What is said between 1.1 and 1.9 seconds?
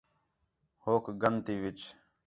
گند تی وِچ